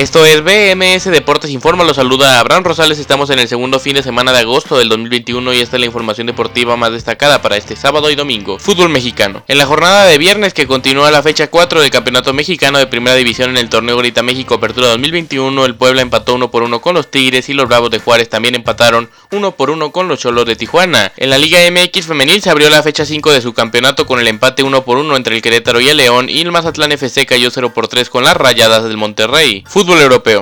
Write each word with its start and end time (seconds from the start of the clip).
Esto 0.00 0.24
es 0.24 0.42
BMS 0.42 1.10
Deportes 1.10 1.50
Informa, 1.50 1.84
los 1.84 1.96
saluda 1.96 2.40
Abraham 2.40 2.64
Rosales, 2.64 2.98
estamos 2.98 3.28
en 3.28 3.38
el 3.38 3.48
segundo 3.48 3.78
fin 3.78 3.96
de 3.96 4.02
semana 4.02 4.32
de 4.32 4.38
agosto 4.38 4.78
del 4.78 4.88
2021 4.88 5.52
y 5.52 5.60
esta 5.60 5.76
es 5.76 5.80
la 5.80 5.84
información 5.84 6.26
deportiva 6.26 6.74
más 6.74 6.92
destacada 6.92 7.42
para 7.42 7.58
este 7.58 7.76
sábado 7.76 8.10
y 8.10 8.14
domingo. 8.14 8.58
Fútbol 8.58 8.88
mexicano. 8.88 9.44
En 9.46 9.58
la 9.58 9.66
jornada 9.66 10.06
de 10.06 10.16
viernes 10.16 10.54
que 10.54 10.66
continúa 10.66 11.10
la 11.10 11.22
fecha 11.22 11.48
4 11.48 11.82
del 11.82 11.90
Campeonato 11.90 12.32
Mexicano 12.32 12.78
de 12.78 12.86
Primera 12.86 13.14
División 13.14 13.50
en 13.50 13.58
el 13.58 13.68
torneo 13.68 13.98
Grita 13.98 14.22
México 14.22 14.54
Apertura 14.54 14.88
2021, 14.88 15.66
el 15.66 15.74
Puebla 15.74 16.00
empató 16.00 16.34
1 16.34 16.50
por 16.50 16.62
1 16.62 16.80
con 16.80 16.94
los 16.94 17.10
Tigres 17.10 17.50
y 17.50 17.52
los 17.52 17.68
Bravos 17.68 17.90
de 17.90 17.98
Juárez 17.98 18.30
también 18.30 18.54
empataron 18.54 19.10
1 19.32 19.50
por 19.50 19.68
1 19.68 19.92
con 19.92 20.08
los 20.08 20.18
Cholos 20.18 20.46
de 20.46 20.56
Tijuana. 20.56 21.12
En 21.18 21.28
la 21.28 21.36
Liga 21.36 21.58
MX 21.70 22.06
femenil 22.06 22.40
se 22.40 22.48
abrió 22.48 22.70
la 22.70 22.82
fecha 22.82 23.04
5 23.04 23.32
de 23.32 23.42
su 23.42 23.52
campeonato 23.52 24.06
con 24.06 24.18
el 24.18 24.28
empate 24.28 24.62
1 24.62 24.82
por 24.82 24.96
1 24.96 25.14
entre 25.14 25.36
el 25.36 25.42
Querétaro 25.42 25.78
y 25.78 25.90
el 25.90 25.98
León 25.98 26.30
y 26.30 26.40
el 26.40 26.50
Mazatlán 26.50 26.92
FC 26.92 27.26
cayó 27.26 27.50
0 27.50 27.74
por 27.74 27.86
3 27.86 28.08
con 28.08 28.24
las 28.24 28.34
Rayadas 28.34 28.84
del 28.84 28.96
Monterrey. 28.96 29.62
Fútbol 29.68 29.89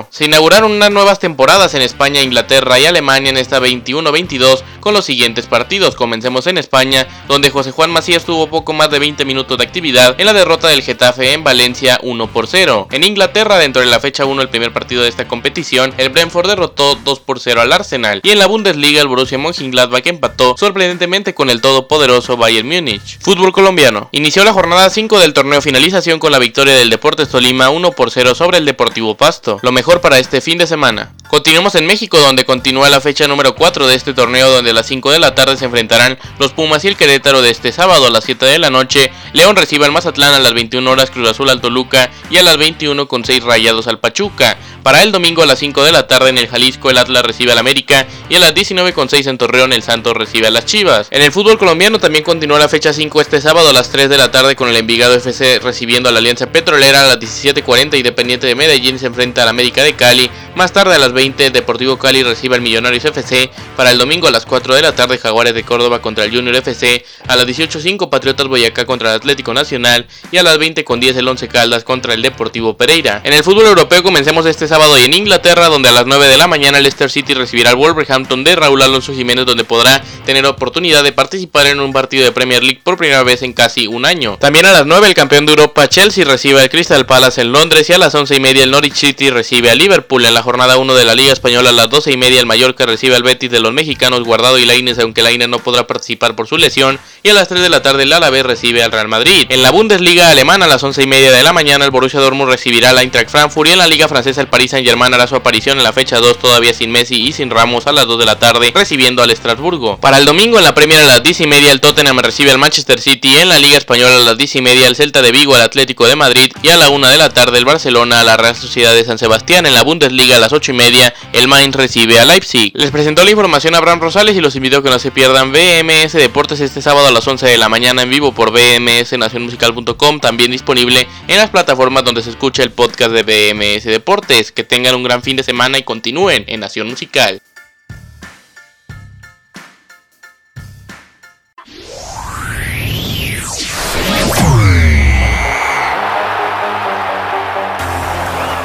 Se 0.09 0.25
inauguraron 0.25 0.71
unas 0.71 0.91
nuevas 0.91 1.19
temporadas 1.19 1.73
en 1.73 1.81
España, 1.81 2.21
Inglaterra 2.21 2.79
y 2.79 2.85
Alemania 2.85 3.29
en 3.29 3.37
esta 3.37 3.59
21-22 3.59 4.63
con 4.79 4.93
los 4.93 5.05
siguientes 5.05 5.47
partidos. 5.47 5.95
Comencemos 5.95 6.47
en 6.47 6.57
España, 6.57 7.07
donde 7.27 7.49
José 7.49 7.71
Juan 7.71 7.91
Macías 7.91 8.25
tuvo 8.25 8.47
poco 8.47 8.73
más 8.73 8.89
de 8.91 8.99
20 8.99 9.25
minutos 9.25 9.57
de 9.57 9.63
actividad 9.63 10.15
en 10.19 10.25
la 10.25 10.33
derrota 10.33 10.67
del 10.67 10.83
Getafe 10.83 11.33
en 11.33 11.43
Valencia 11.43 11.99
1 12.03 12.27
por 12.31 12.47
0. 12.47 12.87
En 12.91 13.03
Inglaterra, 13.03 13.57
dentro 13.57 13.81
de 13.81 13.87
la 13.87 13.99
fecha 13.99 14.25
1, 14.25 14.41
el 14.41 14.49
primer 14.49 14.71
partido 14.71 15.03
de 15.03 15.09
esta 15.09 15.27
competición, 15.27 15.93
el 15.97 16.09
Brentford 16.09 16.47
derrotó 16.47 16.95
2 16.95 17.19
por 17.21 17.39
0 17.39 17.61
al 17.61 17.73
Arsenal. 17.73 18.21
Y 18.23 18.29
en 18.29 18.39
la 18.39 18.47
Bundesliga, 18.47 19.01
el 19.01 19.07
Borussia 19.07 19.37
Mönchengladbach 19.37 20.07
empató 20.07 20.55
sorprendentemente 20.57 21.33
con 21.33 21.49
el 21.49 21.61
todopoderoso 21.61 22.37
Bayern 22.37 22.67
Múnich. 22.67 23.19
Fútbol 23.19 23.51
colombiano. 23.51 24.09
Inició 24.11 24.43
la 24.43 24.53
jornada 24.53 24.89
5 24.89 25.19
del 25.19 25.33
torneo 25.33 25.61
finalización 25.61 26.19
con 26.19 26.31
la 26.31 26.39
victoria 26.39 26.75
del 26.75 26.89
Deportes 26.89 27.29
Tolima 27.29 27.69
1 27.69 27.91
por 27.91 28.11
0 28.11 28.35
sobre 28.35 28.57
el 28.57 28.65
Deportivo 28.65 29.15
Pasto 29.15 29.39
lo 29.61 29.71
mejor 29.71 30.01
para 30.01 30.19
este 30.19 30.41
fin 30.41 30.57
de 30.57 30.67
semana. 30.67 31.11
Continuamos 31.29 31.75
en 31.75 31.85
México 31.85 32.19
donde 32.19 32.43
continúa 32.43 32.89
la 32.89 33.01
fecha 33.01 33.27
número 33.27 33.53
4 33.53 33.85
de 33.85 33.93
este 33.93 34.15
torneo 34.15 34.49
donde 34.49 34.71
a 34.71 34.73
las 34.73 34.87
5 34.87 35.11
de 35.11 35.19
la 35.19 35.35
tarde 35.35 35.57
se 35.57 35.65
enfrentarán 35.65 36.17
los 36.39 36.53
Pumas 36.53 36.83
y 36.83 36.87
el 36.87 36.97
Querétaro 36.97 37.43
de 37.43 37.51
este 37.51 37.71
sábado 37.71 38.07
a 38.07 38.09
las 38.09 38.23
7 38.23 38.47
de 38.47 38.57
la 38.57 38.71
noche. 38.71 39.11
León 39.33 39.55
recibe 39.55 39.85
al 39.85 39.91
Mazatlán 39.91 40.33
a 40.33 40.39
las 40.39 40.55
21 40.55 40.89
horas 40.89 41.11
Cruz 41.11 41.29
Azul 41.29 41.51
al 41.51 41.61
Toluca 41.61 42.09
y 42.31 42.37
a 42.37 42.41
las 42.41 42.57
21 42.57 43.07
con 43.07 43.23
6 43.23 43.43
rayados 43.43 43.85
al 43.85 43.99
Pachuca. 43.99 44.57
Para 44.83 45.03
el 45.03 45.11
domingo 45.11 45.43
a 45.43 45.45
las 45.45 45.59
5 45.59 45.83
de 45.83 45.91
la 45.91 46.07
tarde 46.07 46.29
en 46.29 46.37
el 46.37 46.47
Jalisco 46.47 46.89
el 46.89 46.97
Atlas 46.97 47.23
recibe 47.23 47.51
al 47.51 47.57
América 47.57 48.07
y 48.29 48.35
a 48.35 48.39
las 48.39 48.55
19 48.55 48.93
con 48.93 49.09
6 49.09 49.27
en 49.27 49.37
Torreón 49.37 49.73
el 49.73 49.83
Santos 49.83 50.13
recibe 50.13 50.47
a 50.47 50.51
las 50.51 50.65
Chivas. 50.65 51.07
En 51.11 51.21
el 51.21 51.33
fútbol 51.33 51.57
colombiano 51.57 51.99
también 51.99 52.23
continúa 52.23 52.59
la 52.59 52.69
fecha 52.69 52.93
5 52.93 53.19
este 53.19 53.41
sábado 53.41 53.69
a 53.69 53.73
las 53.73 53.89
3 53.89 54.09
de 54.09 54.17
la 54.17 54.31
tarde 54.31 54.55
con 54.55 54.69
el 54.69 54.77
Envigado 54.77 55.15
FC 55.15 55.59
recibiendo 55.59 56.07
a 56.07 56.11
la 56.13 56.19
Alianza 56.19 56.47
Petrolera 56.47 57.03
a 57.03 57.07
las 57.07 57.19
17.40 57.19 57.97
Independiente 57.97 58.47
de 58.47 58.55
Medellín 58.55 58.99
se 58.99 59.07
enfrenta 59.07 59.43
al 59.43 59.49
América 59.49 59.83
de 59.83 59.93
Cali. 59.93 60.31
Más 60.55 60.71
tarde 60.71 60.95
a 60.95 60.99
las 60.99 61.11
20 61.11 61.51
Deportivo 61.51 61.97
Cali 61.97 62.23
recibe 62.23 62.55
al 62.55 62.61
Millonarios 62.61 63.03
FC. 63.03 63.49
Para 63.75 63.91
el 63.91 63.97
domingo 63.97 64.27
a 64.27 64.31
las 64.31 64.45
4 64.45 64.75
de 64.75 64.81
la 64.81 64.95
tarde 64.95 65.17
Jaguares 65.17 65.53
de 65.53 65.63
Córdoba 65.63 66.01
contra 66.01 66.23
el 66.23 66.33
Junior 66.33 66.55
FC. 66.55 67.03
A 67.27 67.35
las 67.35 67.45
18.05 67.45 68.09
Patriotas 68.09 68.47
Boyacá 68.47 68.85
contra 68.85 69.09
el 69.09 69.15
Atlético 69.17 69.53
Nacional. 69.53 70.07
Y 70.31 70.37
a 70.37 70.43
las 70.43 70.57
20 70.57 70.85
con 70.85 70.99
10 70.99 71.17
el 71.17 71.27
11 71.27 71.47
Caldas 71.49 71.83
contra 71.83 72.13
el 72.13 72.21
Deportivo 72.21 72.77
Pereira. 72.77 73.21
En 73.23 73.33
el 73.33 73.43
fútbol 73.43 73.65
europeo 73.65 74.03
comencemos 74.03 74.45
este 74.45 74.68
sábado 74.69 74.97
y 74.99 75.03
en 75.03 75.13
Inglaterra 75.13 75.67
donde 75.67 75.89
a 75.89 75.91
las 75.91 76.05
9 76.05 76.27
de 76.27 76.37
la 76.37 76.47
mañana 76.47 76.79
Leicester 76.79 77.09
City 77.09 77.33
recibirá 77.33 77.71
al 77.71 77.75
Wolverhampton 77.75 78.43
de 78.43 78.55
Raúl 78.55 78.81
Alonso 78.81 79.13
Jiménez 79.13 79.45
donde 79.45 79.63
podrá 79.63 80.01
tener 80.25 80.45
oportunidad 80.45 81.03
de 81.03 81.11
participar 81.11 81.65
en 81.67 81.79
un 81.79 81.91
partido 81.91 82.23
de 82.23 82.31
Premier 82.31 82.63
League 82.63 82.79
por 82.83 82.95
primera 82.95 83.23
vez 83.23 83.41
en 83.41 83.53
casi 83.53 83.87
un 83.87 84.05
año. 84.05 84.37
También 84.39 84.67
a 84.67 84.71
las 84.71 84.85
9 84.85 85.07
el 85.07 85.13
campeón 85.15 85.47
de 85.47 85.53
Europa 85.53 85.89
Chelsea 85.89 86.23
recibe 86.23 86.61
al 86.61 86.69
Crystal 86.69 87.05
Palace 87.05 87.41
en 87.41 87.51
Londres 87.51 87.89
y 87.89 87.93
a 87.93 87.97
las 87.97 88.13
11 88.13 88.35
y 88.35 88.39
media 88.39 88.63
el 88.63 88.71
Norwich 88.71 88.93
City 88.93 89.31
recibe 89.31 89.71
a 89.71 89.75
Liverpool 89.75 90.23
en 90.23 90.33
la 90.35 90.43
jornada 90.43 90.77
1 90.77 90.95
de 90.95 91.03
la 91.03 91.15
Liga 91.15 91.33
Española 91.33 91.71
a 91.71 91.73
las 91.73 91.89
12 91.89 92.11
y 92.11 92.17
media 92.17 92.39
el 92.39 92.45
Mallorca 92.45 92.85
recibe 92.85 93.15
al 93.15 93.23
Betis 93.23 93.49
de 93.49 93.59
los 93.59 93.73
mexicanos 93.73 94.23
Guardado 94.23 94.59
y 94.59 94.65
Lainez 94.65 94.99
aunque 94.99 95.23
Lainez 95.23 95.49
no 95.49 95.59
podrá 95.59 95.87
participar 95.87 96.35
por 96.35 96.47
su 96.47 96.57
lesión 96.57 96.99
y 97.23 97.29
a 97.29 97.33
las 97.33 97.47
3 97.47 97.61
de 97.61 97.69
la 97.69 97.81
tarde 97.81 98.03
el 98.03 98.13
Alavés 98.13 98.43
recibe 98.43 98.83
al 98.83 98.91
Real 98.91 99.07
Madrid. 99.07 99.47
En 99.49 99.63
la 99.63 99.71
Bundesliga 99.71 100.29
alemana 100.29 100.65
a 100.65 100.67
las 100.67 100.83
11 100.83 101.03
y 101.03 101.07
media 101.07 101.31
de 101.31 101.43
la 101.43 101.53
mañana 101.53 101.85
el 101.85 101.91
Borussia 101.91 102.19
Dortmund 102.19 102.51
recibirá 102.51 102.91
al 102.91 102.99
Eintracht 102.99 103.29
Frankfurt 103.29 103.69
y 103.69 103.73
en 103.73 103.79
la 103.79 103.87
Liga 103.87 104.07
francesa 104.07 104.41
el 104.41 104.47
Saint 104.67 104.85
Germain 104.85 105.13
hará 105.13 105.27
su 105.27 105.35
aparición 105.35 105.77
en 105.77 105.83
la 105.83 105.93
fecha 105.93 106.17
2 106.17 106.39
todavía 106.39 106.73
sin 106.73 106.91
Messi 106.91 107.15
y 107.15 107.31
sin 107.31 107.49
Ramos 107.49 107.87
a 107.87 107.91
las 107.91 108.05
2 108.05 108.19
de 108.19 108.25
la 108.25 108.39
tarde 108.39 108.71
recibiendo 108.73 109.23
al 109.23 109.31
Estrasburgo. 109.31 109.97
Para 109.97 110.17
el 110.17 110.25
domingo 110.25 110.57
en 110.57 110.63
la 110.63 110.75
Premier 110.75 111.01
a 111.01 111.05
las 111.05 111.23
10 111.23 111.41
y 111.41 111.47
media 111.47 111.71
el 111.71 111.81
Tottenham 111.81 112.19
recibe 112.19 112.51
al 112.51 112.57
Manchester 112.57 112.99
City 112.99 113.37
en 113.37 113.49
la 113.49 113.59
Liga 113.59 113.77
Española 113.77 114.15
a 114.15 114.19
las 114.19 114.37
10 114.37 114.55
y 114.55 114.61
media 114.61 114.87
el 114.87 114.95
Celta 114.95 115.21
de 115.21 115.31
Vigo 115.31 115.55
al 115.55 115.61
Atlético 115.61 116.07
de 116.07 116.15
Madrid 116.15 116.51
y 116.61 116.69
a 116.69 116.77
la 116.77 116.89
1 116.89 117.07
de 117.07 117.17
la 117.17 117.29
tarde 117.29 117.57
el 117.57 117.65
Barcelona 117.65 118.19
a 118.19 118.23
la 118.23 118.37
Real 118.37 118.55
Sociedad 118.55 118.93
de 118.93 119.05
San 119.05 119.17
Sebastián 119.17 119.65
en 119.65 119.73
la 119.73 119.83
Bundesliga 119.83 120.35
a 120.35 120.39
las 120.39 120.53
8 120.53 120.71
y 120.71 120.75
media 120.75 121.13
el 121.33 121.47
Mainz 121.47 121.75
recibe 121.75 122.19
a 122.19 122.25
Leipzig. 122.25 122.71
Les 122.75 122.91
presentó 122.91 123.23
la 123.23 123.31
información 123.31 123.75
a 123.75 123.77
Abraham 123.77 124.01
Rosales 124.01 124.35
y 124.35 124.41
los 124.41 124.55
invito 124.55 124.77
a 124.77 124.83
que 124.83 124.89
no 124.89 124.99
se 124.99 125.11
pierdan 125.11 125.51
BMS 125.51 126.13
Deportes 126.13 126.59
este 126.59 126.81
sábado 126.81 127.07
a 127.07 127.11
las 127.11 127.27
11 127.27 127.45
de 127.45 127.57
la 127.57 127.69
mañana 127.69 128.01
en 128.01 128.09
vivo 128.09 128.33
por 128.33 128.51
bmsnacionmusical.com, 128.51 130.19
también 130.19 130.51
disponible 130.51 131.07
en 131.27 131.37
las 131.37 131.49
plataformas 131.49 132.03
donde 132.03 132.21
se 132.21 132.29
escucha 132.29 132.63
el 132.63 132.71
podcast 132.71 133.11
de 133.11 133.23
BMS 133.23 133.85
Deportes. 133.85 134.48
Que 134.53 134.63
tengan 134.63 134.95
un 134.95 135.03
gran 135.03 135.21
fin 135.21 135.37
de 135.37 135.43
semana 135.43 135.77
y 135.77 135.83
continúen 135.83 136.43
en 136.47 136.59
Nación 136.59 136.87
Musical. 136.87 137.41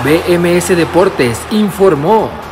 BMS 0.05 0.77
Deportes 0.77 1.41
informó. 1.51 2.44